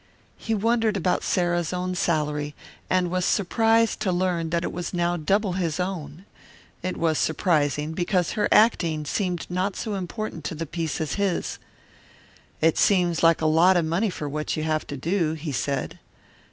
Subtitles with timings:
[0.39, 2.55] He wondered about Sarah's own salary,
[2.89, 6.25] and was surprised to learn that it was now double his own.
[6.81, 11.59] It was surprising, because her acting seemed not so important to the piece as his.
[12.61, 15.99] "It seems like a lot of money for what you have to do," he said.